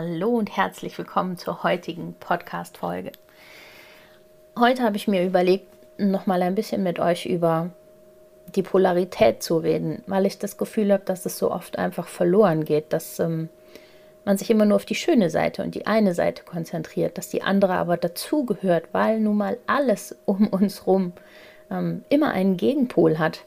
[0.00, 3.10] Hallo und herzlich willkommen zur heutigen Podcast-Folge.
[4.56, 5.66] Heute habe ich mir überlegt,
[5.98, 7.70] nochmal ein bisschen mit euch über
[8.54, 12.64] die Polarität zu reden, weil ich das Gefühl habe, dass es so oft einfach verloren
[12.64, 13.48] geht, dass ähm,
[14.24, 17.42] man sich immer nur auf die schöne Seite und die eine Seite konzentriert, dass die
[17.42, 21.12] andere aber dazugehört, weil nun mal alles um uns rum
[21.72, 23.40] ähm, immer einen Gegenpol hat.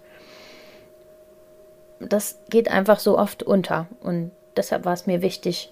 [2.02, 5.71] Das geht einfach so oft unter und deshalb war es mir wichtig,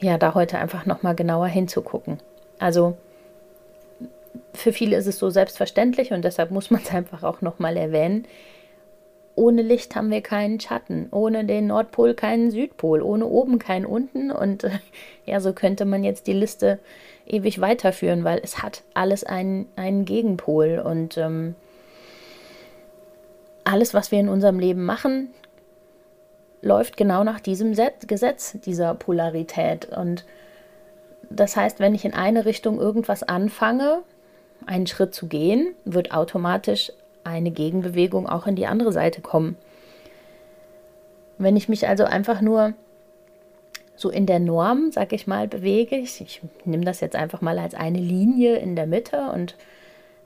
[0.00, 2.18] ja, da heute einfach nochmal genauer hinzugucken.
[2.58, 2.96] Also
[4.52, 8.26] für viele ist es so selbstverständlich und deshalb muss man es einfach auch nochmal erwähnen.
[9.36, 14.30] Ohne Licht haben wir keinen Schatten, ohne den Nordpol keinen Südpol, ohne oben keinen unten
[14.30, 14.64] und
[15.26, 16.78] ja, so könnte man jetzt die Liste
[17.26, 21.56] ewig weiterführen, weil es hat alles einen, einen Gegenpol und ähm,
[23.64, 25.28] alles, was wir in unserem Leben machen,
[26.64, 29.86] läuft genau nach diesem Gesetz dieser Polarität.
[29.86, 30.24] Und
[31.30, 34.02] das heißt, wenn ich in eine Richtung irgendwas anfange,
[34.66, 39.56] einen Schritt zu gehen, wird automatisch eine Gegenbewegung auch in die andere Seite kommen.
[41.38, 42.74] Wenn ich mich also einfach nur
[43.96, 47.58] so in der Norm, sag ich mal, bewege, ich, ich nehme das jetzt einfach mal
[47.58, 49.56] als eine Linie in der Mitte und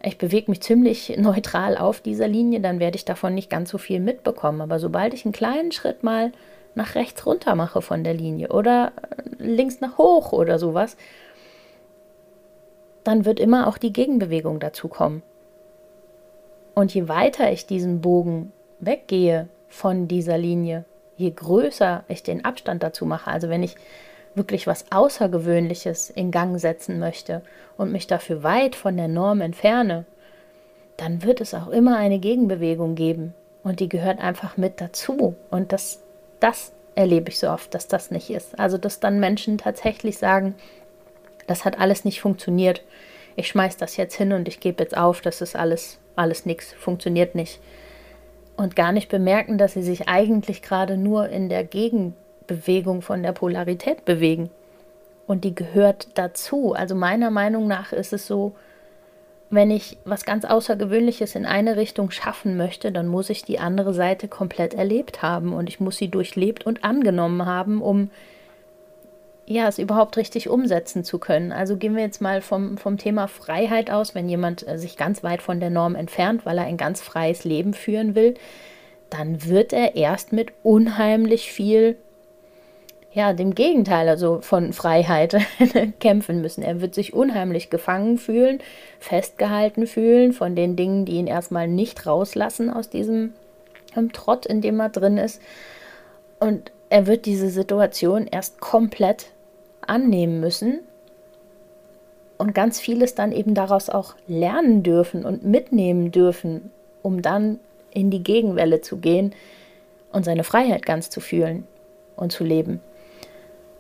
[0.03, 3.79] ich bewege mich ziemlich neutral auf dieser Linie, dann werde ich davon nicht ganz so
[3.79, 4.61] viel mitbekommen.
[4.61, 6.33] Aber sobald ich einen kleinen Schritt mal
[6.75, 8.93] nach rechts runter mache von der Linie oder
[9.39, 10.97] links nach hoch oder sowas,
[13.05, 15.23] dann wird immer auch die Gegenbewegung dazu kommen.
[16.75, 20.85] Und je weiter ich diesen Bogen weggehe von dieser Linie,
[21.17, 23.75] je größer ich den Abstand dazu mache, also wenn ich
[24.39, 27.43] wirklich was Außergewöhnliches in Gang setzen möchte
[27.77, 30.07] und mich dafür weit von der Norm entferne,
[30.97, 33.35] dann wird es auch immer eine Gegenbewegung geben.
[33.63, 35.37] Und die gehört einfach mit dazu.
[35.51, 36.01] Und das,
[36.41, 38.59] das erlebe ich so oft, dass das nicht ist.
[38.59, 40.55] Also, dass dann Menschen tatsächlich sagen,
[41.47, 42.83] das hat alles nicht funktioniert.
[43.37, 46.73] Ich schmeiß das jetzt hin und ich gebe jetzt auf, das ist alles, alles nichts,
[46.73, 47.61] funktioniert nicht.
[48.57, 53.23] Und gar nicht bemerken, dass sie sich eigentlich gerade nur in der Gegenbewegung Bewegung von
[53.23, 54.51] der Polarität bewegen.
[55.29, 56.75] Und die gehört dazu.
[56.75, 58.57] Also meiner Meinung nach ist es so,
[59.51, 63.95] wenn ich was ganz Außergewöhnliches in eine Richtung schaffen möchte, dann muss ich die andere
[63.95, 68.11] Seite komplett erlebt haben und ich muss sie durchlebt und angenommen haben, um
[69.47, 71.53] ja, es überhaupt richtig umsetzen zu können.
[71.53, 75.23] Also gehen wir jetzt mal vom, vom Thema Freiheit aus, wenn jemand äh, sich ganz
[75.23, 78.35] weit von der Norm entfernt, weil er ein ganz freies Leben führen will,
[79.09, 81.97] dann wird er erst mit unheimlich viel
[83.13, 85.37] ja, dem Gegenteil, also von Freiheit
[86.01, 86.63] kämpfen müssen.
[86.63, 88.61] Er wird sich unheimlich gefangen fühlen,
[89.01, 93.33] festgehalten fühlen von den Dingen, die ihn erstmal nicht rauslassen aus diesem
[94.13, 95.41] Trott, in dem er drin ist.
[96.39, 99.33] Und er wird diese Situation erst komplett
[99.81, 100.81] annehmen müssen
[102.37, 106.71] und ganz vieles dann eben daraus auch lernen dürfen und mitnehmen dürfen,
[107.03, 107.59] um dann
[107.91, 109.35] in die Gegenwelle zu gehen
[110.13, 111.67] und seine Freiheit ganz zu fühlen
[112.17, 112.81] und zu leben.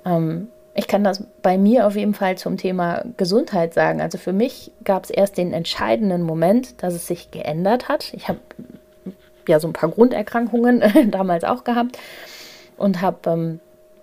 [0.09, 4.01] Ähm, ich kann das bei mir auf jeden Fall zum Thema Gesundheit sagen.
[4.01, 8.15] Also für mich gab es erst den entscheidenden Moment, dass es sich geändert hat.
[8.15, 8.39] Ich habe
[9.49, 11.99] ja so ein paar Grunderkrankungen damals auch gehabt
[12.77, 13.61] und habe ähm,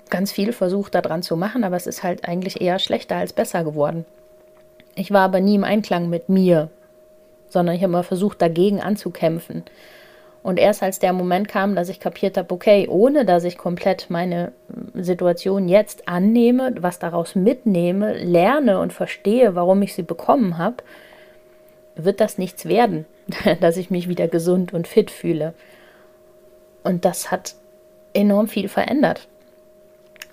[0.09, 3.63] ganz viel versucht daran zu machen, aber es ist halt eigentlich eher schlechter als besser
[3.63, 4.05] geworden.
[4.95, 6.69] Ich war aber nie im Einklang mit mir,
[7.47, 9.63] sondern ich habe immer versucht, dagegen anzukämpfen.
[10.45, 14.11] Und erst als der Moment kam, dass ich kapiert habe, okay, ohne dass ich komplett
[14.11, 14.52] meine
[14.93, 20.84] Situation jetzt annehme, was daraus mitnehme, lerne und verstehe, warum ich sie bekommen habe,
[21.96, 23.08] wird das nichts werden,
[23.59, 25.55] dass ich mich wieder gesund und fit fühle.
[26.84, 27.55] Und das hat
[28.14, 29.28] enorm viel verändert.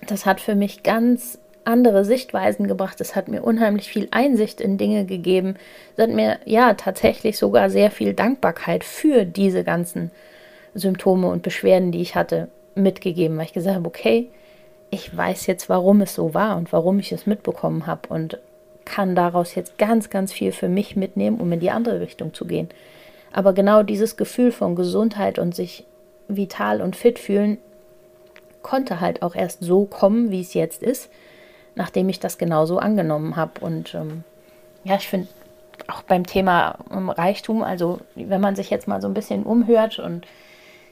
[0.05, 2.99] Das hat für mich ganz andere Sichtweisen gebracht.
[3.01, 5.55] Es hat mir unheimlich viel Einsicht in Dinge gegeben.
[5.95, 10.11] Es hat mir ja tatsächlich sogar sehr viel Dankbarkeit für diese ganzen
[10.73, 14.29] Symptome und Beschwerden, die ich hatte, mitgegeben, weil ich gesagt habe, okay,
[14.89, 18.39] ich weiß jetzt, warum es so war und warum ich es mitbekommen habe und
[18.85, 22.45] kann daraus jetzt ganz, ganz viel für mich mitnehmen, um in die andere Richtung zu
[22.45, 22.69] gehen.
[23.31, 25.85] Aber genau dieses Gefühl von Gesundheit und sich
[26.27, 27.57] vital und fit fühlen
[28.61, 31.09] konnte halt auch erst so kommen, wie es jetzt ist,
[31.75, 33.59] nachdem ich das genauso angenommen habe.
[33.61, 34.23] Und ähm,
[34.83, 35.27] ja, ich finde
[35.87, 39.99] auch beim Thema ähm, Reichtum, also wenn man sich jetzt mal so ein bisschen umhört
[39.99, 40.25] und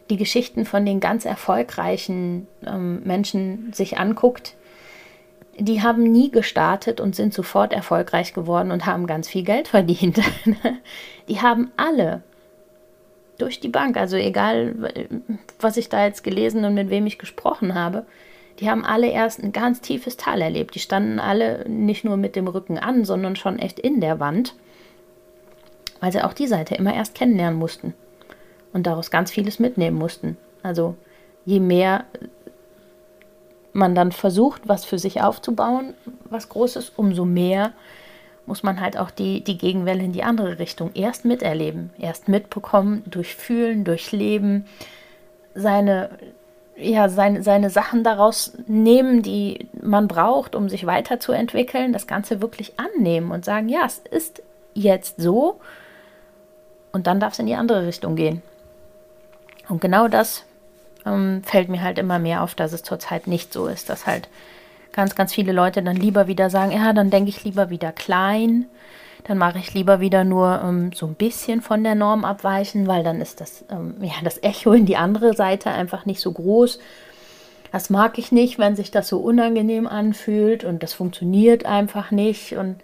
[0.10, 4.56] die Geschichten von den ganz erfolgreichen ähm, Menschen sich anguckt,
[5.58, 10.20] die haben nie gestartet und sind sofort erfolgreich geworden und haben ganz viel Geld verdient.
[11.28, 12.24] die haben alle
[13.38, 15.08] durch die Bank, also egal,
[15.60, 18.06] was ich da jetzt gelesen und mit wem ich gesprochen habe,
[18.62, 20.76] die haben alle erst ein ganz tiefes Tal erlebt.
[20.76, 24.54] Die standen alle nicht nur mit dem Rücken an, sondern schon echt in der Wand,
[26.00, 27.96] weil sie auch die Seite immer erst kennenlernen mussten
[28.72, 30.38] und daraus ganz vieles mitnehmen mussten.
[30.62, 30.96] Also
[31.44, 32.06] je mehr
[33.74, 35.96] man dann versucht, was für sich aufzubauen,
[36.30, 37.74] was Großes, umso mehr
[38.46, 43.04] muss man halt auch die, die Gegenwelle in die andere Richtung erst miterleben, erst mitbekommen,
[43.10, 44.66] durchfühlen, durchleben,
[45.56, 46.10] seine,
[46.82, 52.74] ja, seine, seine Sachen daraus nehmen, die man braucht, um sich weiterzuentwickeln, das Ganze wirklich
[52.78, 54.42] annehmen und sagen, ja, es ist
[54.74, 55.60] jetzt so
[56.92, 58.42] und dann darf es in die andere Richtung gehen.
[59.70, 60.44] Und genau das
[61.06, 64.28] ähm, fällt mir halt immer mehr auf, dass es zurzeit nicht so ist, dass halt
[64.92, 68.66] ganz, ganz viele Leute dann lieber wieder sagen, ja, dann denke ich lieber wieder klein,
[69.24, 73.04] dann mache ich lieber wieder nur ähm, so ein bisschen von der Norm abweichen, weil
[73.04, 76.80] dann ist das, ähm, ja, das Echo in die andere Seite einfach nicht so groß.
[77.72, 82.54] Das mag ich nicht, wenn sich das so unangenehm anfühlt und das funktioniert einfach nicht
[82.54, 82.78] und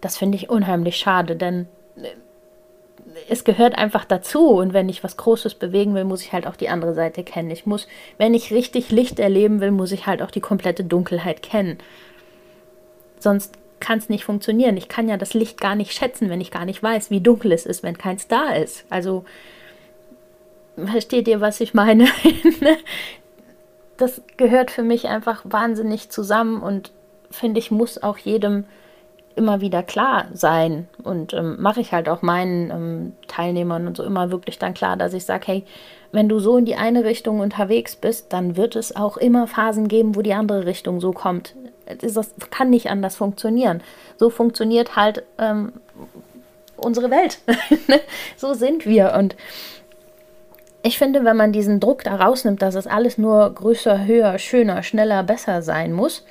[0.00, 1.66] das finde ich unheimlich schade, denn
[1.96, 2.08] äh,
[3.28, 4.50] es gehört einfach dazu.
[4.50, 7.50] Und wenn ich was Großes bewegen will, muss ich halt auch die andere Seite kennen.
[7.50, 11.42] Ich muss, wenn ich richtig Licht erleben will, muss ich halt auch die komplette Dunkelheit
[11.42, 11.78] kennen.
[13.18, 14.76] Sonst kann es nicht funktionieren.
[14.76, 17.52] Ich kann ja das Licht gar nicht schätzen, wenn ich gar nicht weiß, wie dunkel
[17.52, 18.84] es ist, wenn keins da ist.
[18.90, 19.24] Also,
[20.76, 22.06] versteht ihr, was ich meine?
[23.96, 26.92] das gehört für mich einfach wahnsinnig zusammen und
[27.30, 28.64] finde ich, muss auch jedem
[29.36, 34.02] immer wieder klar sein und ähm, mache ich halt auch meinen ähm, Teilnehmern und so
[34.02, 35.64] immer wirklich dann klar, dass ich sage, hey,
[36.10, 39.88] wenn du so in die eine Richtung unterwegs bist, dann wird es auch immer Phasen
[39.88, 41.54] geben, wo die andere Richtung so kommt.
[42.00, 43.82] Das kann nicht anders funktionieren.
[44.16, 45.72] So funktioniert halt ähm,
[46.76, 47.38] unsere Welt.
[48.36, 49.36] so sind wir und
[50.82, 54.84] ich finde, wenn man diesen Druck da rausnimmt, dass es alles nur größer, höher, schöner,
[54.84, 56.24] schneller, besser sein muss,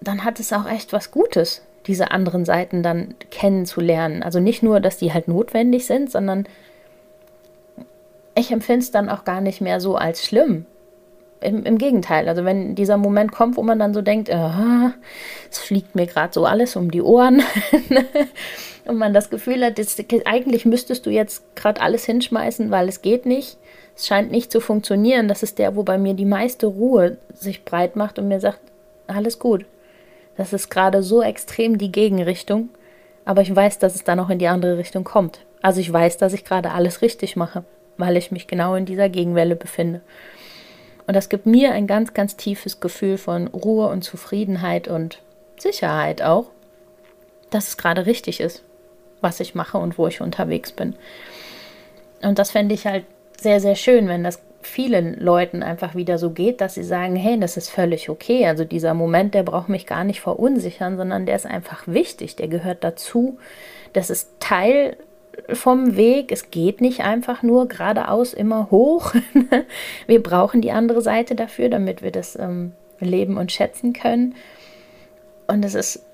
[0.00, 4.22] dann hat es auch echt was Gutes diese anderen Seiten dann kennenzulernen.
[4.22, 6.46] Also nicht nur, dass die halt notwendig sind, sondern
[8.34, 10.64] ich empfinde es dann auch gar nicht mehr so als schlimm.
[11.42, 15.94] Im, Im, Gegenteil, also wenn dieser Moment kommt, wo man dann so denkt, es fliegt
[15.94, 17.42] mir gerade so alles um die Ohren
[18.84, 23.02] und man das Gefühl hat, das, eigentlich müsstest du jetzt gerade alles hinschmeißen, weil es
[23.02, 23.58] geht nicht.
[23.96, 25.28] Es scheint nicht zu funktionieren.
[25.28, 28.60] Das ist der, wo bei mir die meiste Ruhe sich breit macht und mir sagt,
[29.06, 29.66] alles gut.
[30.36, 32.70] Das ist gerade so extrem die Gegenrichtung,
[33.24, 35.40] aber ich weiß, dass es dann auch in die andere Richtung kommt.
[35.60, 37.64] Also ich weiß, dass ich gerade alles richtig mache,
[37.96, 40.00] weil ich mich genau in dieser Gegenwelle befinde.
[41.12, 45.18] Und das gibt mir ein ganz, ganz tiefes Gefühl von Ruhe und Zufriedenheit und
[45.58, 46.46] Sicherheit auch,
[47.50, 48.62] dass es gerade richtig ist,
[49.20, 50.96] was ich mache und wo ich unterwegs bin.
[52.22, 53.04] Und das fände ich halt
[53.38, 57.38] sehr, sehr schön, wenn das vielen Leuten einfach wieder so geht, dass sie sagen, hey,
[57.38, 58.46] das ist völlig okay.
[58.46, 62.48] Also dieser Moment, der braucht mich gar nicht verunsichern, sondern der ist einfach wichtig, der
[62.48, 63.38] gehört dazu.
[63.92, 64.96] Das ist Teil
[65.52, 66.32] vom Weg.
[66.32, 69.14] Es geht nicht einfach nur geradeaus immer hoch.
[70.06, 74.34] wir brauchen die andere Seite dafür, damit wir das ähm, leben und schätzen können.
[75.46, 76.04] Und es ist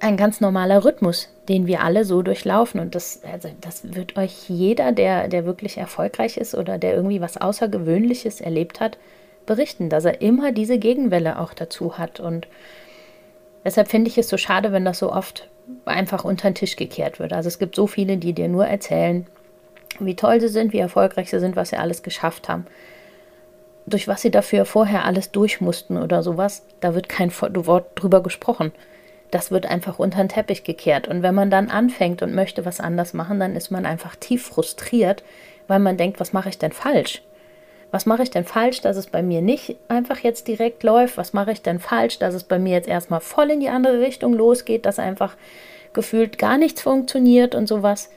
[0.00, 2.80] ein ganz normaler Rhythmus, den wir alle so durchlaufen.
[2.80, 7.20] Und das, also das wird euch jeder, der, der wirklich erfolgreich ist oder der irgendwie
[7.20, 8.98] was Außergewöhnliches erlebt hat,
[9.46, 12.18] berichten, dass er immer diese Gegenwelle auch dazu hat.
[12.20, 12.48] Und
[13.64, 15.48] deshalb finde ich es so schade, wenn das so oft
[15.84, 17.32] einfach unter den Tisch gekehrt wird.
[17.32, 19.26] Also es gibt so viele, die dir nur erzählen,
[19.98, 22.66] wie toll sie sind, wie erfolgreich sie sind, was sie alles geschafft haben.
[23.86, 28.22] Durch was sie dafür vorher alles durch mussten oder sowas, da wird kein Wort drüber
[28.22, 28.72] gesprochen
[29.30, 31.08] das wird einfach unter den Teppich gekehrt.
[31.08, 34.46] Und wenn man dann anfängt und möchte was anders machen, dann ist man einfach tief
[34.46, 35.22] frustriert,
[35.68, 37.22] weil man denkt, was mache ich denn falsch?
[37.90, 41.16] Was mache ich denn falsch, dass es bei mir nicht einfach jetzt direkt läuft?
[41.16, 44.00] Was mache ich denn falsch, dass es bei mir jetzt erstmal voll in die andere
[44.00, 45.36] Richtung losgeht, dass einfach
[45.92, 48.10] gefühlt gar nichts funktioniert und sowas?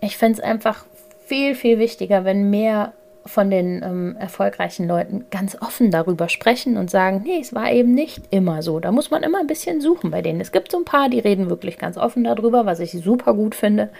[0.00, 0.84] Ich finde es einfach
[1.24, 2.92] viel, viel wichtiger, wenn mehr
[3.24, 7.94] von den ähm, erfolgreichen Leuten ganz offen darüber sprechen und sagen, nee, es war eben
[7.94, 8.80] nicht immer so.
[8.80, 10.40] Da muss man immer ein bisschen suchen bei denen.
[10.40, 13.54] Es gibt so ein paar, die reden wirklich ganz offen darüber, was ich super gut
[13.54, 13.90] finde.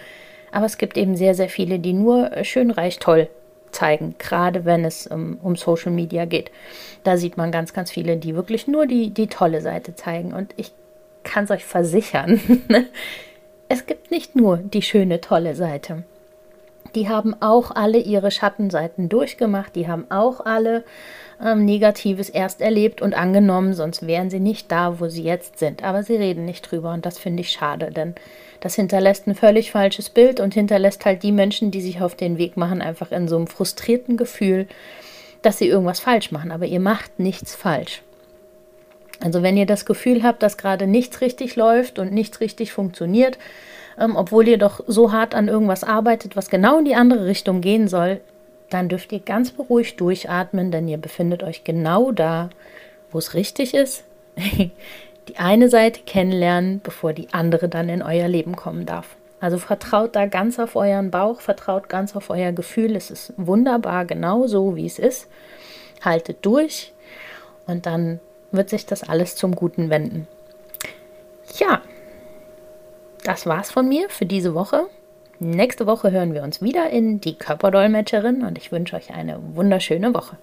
[0.50, 3.28] Aber es gibt eben sehr, sehr viele, die nur äh, schön, reich, toll
[3.72, 6.50] zeigen, gerade wenn es um, um Social Media geht.
[7.04, 10.32] Da sieht man ganz, ganz viele, die wirklich nur die, die tolle Seite zeigen.
[10.32, 10.72] Und ich
[11.24, 12.40] kann es euch versichern,
[13.68, 16.04] es gibt nicht nur die schöne, tolle Seite.
[16.94, 20.84] Die haben auch alle ihre Schattenseiten durchgemacht, die haben auch alle
[21.42, 25.82] ähm, Negatives erst erlebt und angenommen, sonst wären sie nicht da, wo sie jetzt sind.
[25.82, 28.14] Aber sie reden nicht drüber und das finde ich schade, denn
[28.60, 32.38] das hinterlässt ein völlig falsches Bild und hinterlässt halt die Menschen, die sich auf den
[32.38, 34.68] Weg machen, einfach in so einem frustrierten Gefühl,
[35.42, 36.52] dass sie irgendwas falsch machen.
[36.52, 38.02] Aber ihr macht nichts falsch.
[39.20, 43.38] Also wenn ihr das Gefühl habt, dass gerade nichts richtig läuft und nichts richtig funktioniert,
[43.98, 47.60] ähm, obwohl ihr doch so hart an irgendwas arbeitet, was genau in die andere Richtung
[47.60, 48.20] gehen soll,
[48.70, 52.50] dann dürft ihr ganz beruhigt durchatmen, denn ihr befindet euch genau da,
[53.10, 54.04] wo es richtig ist.
[55.28, 59.16] die eine Seite kennenlernen, bevor die andere dann in euer Leben kommen darf.
[59.40, 62.94] Also vertraut da ganz auf euren Bauch, vertraut ganz auf euer Gefühl.
[62.96, 65.26] Es ist wunderbar, genau so wie es ist.
[66.00, 66.92] Haltet durch
[67.66, 68.20] und dann
[68.52, 70.28] wird sich das alles zum Guten wenden.
[71.58, 71.82] Ja,
[73.24, 74.88] das war's von mir für diese Woche.
[75.38, 80.12] Nächste Woche hören wir uns wieder in die Körperdolmetscherin und ich wünsche euch eine wunderschöne
[80.14, 80.36] Woche.